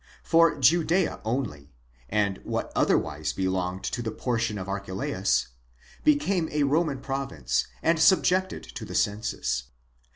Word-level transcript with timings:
For 0.23 0.55
Judea 0.57 1.19
only, 1.23 1.75
and 2.09 2.39
what 2.39 2.71
otherwise 2.75 3.33
belonged 3.33 3.83
to 3.83 4.01
the 4.01 4.09
portion 4.09 4.57
of 4.57 4.67
Archelaus, 4.67 5.49
became 6.03 6.49
a 6.51 6.63
Roman 6.63 7.01
province 7.01 7.67
and 7.83 7.99
subjected 7.99 8.63
to 8.63 8.83
the 8.83 8.95
census. 8.95 9.65